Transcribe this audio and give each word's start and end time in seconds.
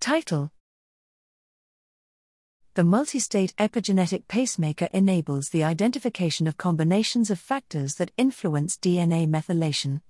Title 0.00 0.52
The 2.74 2.84
multi-state 2.84 3.52
epigenetic 3.58 4.28
pacemaker 4.28 4.88
enables 4.92 5.48
the 5.48 5.64
identification 5.64 6.46
of 6.46 6.56
combinations 6.56 7.30
of 7.30 7.40
factors 7.40 7.96
that 7.96 8.12
influence 8.16 8.76
DNA 8.76 9.26
methylation. 9.26 10.00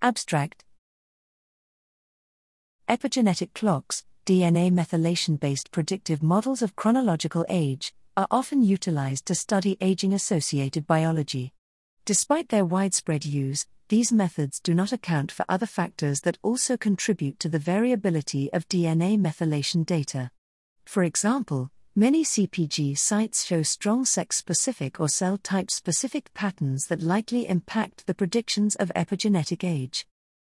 Abstract 0.00 0.64
Epigenetic 2.88 3.52
clocks, 3.54 4.04
DNA 4.24 4.70
methylation 4.70 5.40
based 5.40 5.72
predictive 5.72 6.22
models 6.22 6.62
of 6.62 6.76
chronological 6.76 7.44
age, 7.48 7.92
are 8.16 8.28
often 8.30 8.62
utilized 8.62 9.26
to 9.26 9.34
study 9.34 9.76
aging 9.80 10.12
associated 10.12 10.86
biology. 10.86 11.52
Despite 12.04 12.50
their 12.50 12.64
widespread 12.64 13.24
use, 13.24 13.66
these 13.88 14.12
methods 14.12 14.60
do 14.60 14.74
not 14.74 14.92
account 14.92 15.30
for 15.30 15.44
other 15.48 15.66
factors 15.66 16.22
that 16.22 16.38
also 16.42 16.76
contribute 16.76 17.38
to 17.40 17.48
the 17.48 17.58
variability 17.58 18.50
of 18.52 18.68
DNA 18.68 19.18
methylation 19.18 19.84
data. 19.84 20.30
For 20.84 21.02
example, 21.02 21.70
many 21.94 22.24
CpG 22.24 22.96
sites 22.96 23.44
show 23.44 23.62
strong 23.62 24.04
sex 24.04 24.36
specific 24.36 24.98
or 24.98 25.08
cell 25.08 25.36
type 25.36 25.70
specific 25.70 26.32
patterns 26.32 26.86
that 26.86 27.02
likely 27.02 27.46
impact 27.46 28.06
the 28.06 28.14
predictions 28.14 28.74
of 28.76 28.92
epigenetic 28.96 29.62
age. 29.62 30.06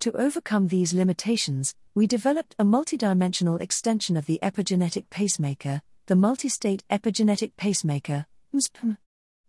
To 0.00 0.12
overcome 0.12 0.68
these 0.68 0.94
limitations, 0.94 1.74
we 1.94 2.06
developed 2.06 2.54
a 2.58 2.64
multidimensional 2.64 3.60
extension 3.60 4.16
of 4.16 4.26
the 4.26 4.38
epigenetic 4.42 5.10
pacemaker, 5.10 5.82
the 6.06 6.16
multi-state 6.16 6.84
epigenetic 6.90 7.52
pacemaker, 7.56 8.26
MSEPM. 8.54 8.98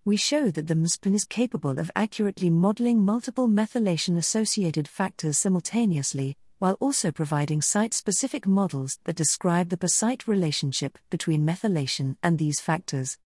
We 0.07 0.15
show 0.15 0.51
that 0.51 0.67
the 0.67 0.73
MSEPM 0.73 1.15
is 1.15 1.25
capable 1.25 1.77
of 1.77 1.91
accurately 1.93 2.49
modeling 2.49 3.03
multiple 3.03 3.49
methylation 3.49 4.15
associated 4.15 4.87
factors 4.87 5.37
simultaneously, 5.37 6.37
while 6.59 6.77
also 6.79 7.11
providing 7.11 7.61
site 7.61 7.93
specific 7.93 8.47
models 8.47 8.99
that 9.03 9.17
describe 9.17 9.67
the 9.67 9.75
per 9.75 9.89
site 9.89 10.25
relationship 10.25 10.97
between 11.09 11.45
methylation 11.45 12.15
and 12.23 12.39
these 12.39 12.61
factors. 12.61 13.17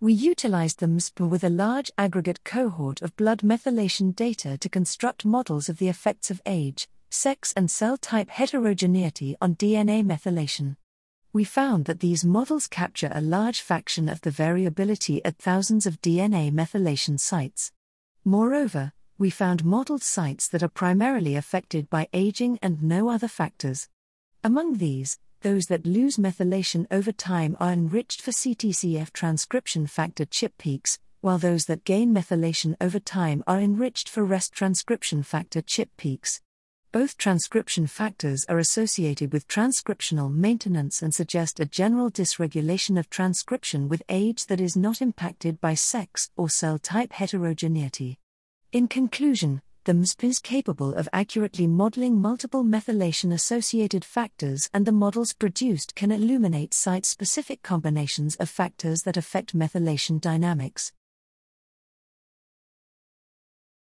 We 0.00 0.12
utilized 0.12 0.80
the 0.80 0.86
MSEPM 0.86 1.30
with 1.30 1.44
a 1.44 1.48
large 1.48 1.92
aggregate 1.96 2.42
cohort 2.42 3.00
of 3.00 3.14
blood 3.14 3.42
methylation 3.42 4.12
data 4.12 4.58
to 4.58 4.68
construct 4.68 5.24
models 5.24 5.68
of 5.68 5.78
the 5.78 5.88
effects 5.88 6.32
of 6.32 6.42
age, 6.46 6.88
sex, 7.10 7.52
and 7.56 7.70
cell 7.70 7.96
type 7.96 8.28
heterogeneity 8.28 9.36
on 9.40 9.54
DNA 9.54 10.04
methylation. 10.04 10.74
We 11.34 11.42
found 11.42 11.86
that 11.86 11.98
these 11.98 12.24
models 12.24 12.68
capture 12.68 13.10
a 13.12 13.20
large 13.20 13.60
fraction 13.60 14.08
of 14.08 14.20
the 14.20 14.30
variability 14.30 15.22
at 15.24 15.36
thousands 15.36 15.84
of 15.84 16.00
DNA 16.00 16.52
methylation 16.52 17.18
sites. 17.18 17.72
Moreover, 18.24 18.92
we 19.18 19.30
found 19.30 19.64
modeled 19.64 20.04
sites 20.04 20.46
that 20.46 20.62
are 20.62 20.68
primarily 20.68 21.34
affected 21.34 21.90
by 21.90 22.06
aging 22.12 22.60
and 22.62 22.84
no 22.84 23.08
other 23.08 23.26
factors. 23.26 23.88
Among 24.44 24.74
these, 24.74 25.18
those 25.40 25.66
that 25.66 25.84
lose 25.84 26.18
methylation 26.18 26.86
over 26.92 27.10
time 27.10 27.56
are 27.58 27.72
enriched 27.72 28.22
for 28.22 28.30
CTCF 28.30 29.12
transcription 29.12 29.88
factor 29.88 30.24
chip 30.24 30.56
peaks, 30.56 31.00
while 31.20 31.38
those 31.38 31.64
that 31.64 31.82
gain 31.82 32.14
methylation 32.14 32.76
over 32.80 33.00
time 33.00 33.42
are 33.48 33.58
enriched 33.58 34.08
for 34.08 34.24
REST 34.24 34.52
transcription 34.52 35.24
factor 35.24 35.62
chip 35.62 35.90
peaks. 35.96 36.40
Both 36.94 37.18
transcription 37.18 37.88
factors 37.88 38.44
are 38.48 38.58
associated 38.58 39.32
with 39.32 39.48
transcriptional 39.48 40.32
maintenance 40.32 41.02
and 41.02 41.12
suggest 41.12 41.58
a 41.58 41.64
general 41.64 42.08
dysregulation 42.08 42.96
of 42.96 43.10
transcription 43.10 43.88
with 43.88 44.04
age 44.08 44.46
that 44.46 44.60
is 44.60 44.76
not 44.76 45.02
impacted 45.02 45.60
by 45.60 45.74
sex 45.74 46.30
or 46.36 46.48
cell 46.48 46.78
type 46.78 47.12
heterogeneity. 47.12 48.20
In 48.70 48.86
conclusion, 48.86 49.60
the 49.82 49.92
MSP 49.92 50.22
is 50.22 50.38
capable 50.38 50.94
of 50.94 51.08
accurately 51.12 51.66
modeling 51.66 52.20
multiple 52.20 52.62
methylation 52.62 53.32
associated 53.32 54.04
factors, 54.04 54.70
and 54.72 54.86
the 54.86 54.92
models 54.92 55.32
produced 55.32 55.96
can 55.96 56.12
illuminate 56.12 56.72
site 56.72 57.06
specific 57.06 57.60
combinations 57.64 58.36
of 58.36 58.48
factors 58.48 59.02
that 59.02 59.16
affect 59.16 59.58
methylation 59.58 60.20
dynamics. 60.20 60.92